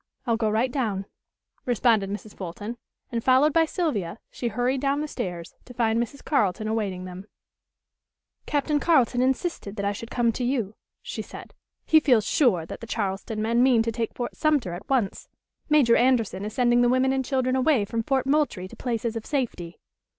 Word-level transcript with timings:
I'll 0.25 0.35
go 0.35 0.49
right 0.49 0.71
down," 0.71 1.05
responded 1.67 2.09
Mrs. 2.09 2.35
Fulton, 2.35 2.77
and, 3.11 3.23
followed 3.23 3.53
by 3.53 3.65
Sylvia, 3.65 4.17
she 4.31 4.47
hurried 4.47 4.81
down 4.81 4.99
the 5.01 5.07
stairs, 5.07 5.53
to 5.65 5.75
find 5.75 6.01
Mrs. 6.01 6.25
Carleton 6.25 6.67
awaiting 6.67 7.05
them. 7.05 7.27
"Captain 8.47 8.79
Carleton 8.79 9.21
insisted 9.21 9.75
that 9.75 9.85
I 9.85 9.91
should 9.91 10.09
come 10.09 10.31
to 10.31 10.43
you," 10.43 10.73
she 11.03 11.21
said. 11.21 11.53
"He 11.85 11.99
feels 11.99 12.25
sure 12.25 12.65
that 12.65 12.79
the 12.81 12.87
Charleston 12.87 13.43
men 13.43 13.61
mean 13.61 13.83
to 13.83 13.91
take 13.91 14.15
Fort 14.15 14.35
Sumter 14.35 14.73
at 14.73 14.89
once. 14.89 15.29
Major 15.69 15.95
Anderson 15.95 16.45
is 16.45 16.53
sending 16.55 16.81
the 16.81 16.89
women 16.89 17.13
and 17.13 17.23
children 17.23 17.55
away 17.55 17.85
from 17.85 18.01
Fort 18.01 18.25
Moultrie 18.25 18.67
to 18.69 18.75
places 18.75 19.15
of 19.15 19.23
safety." 19.27 19.77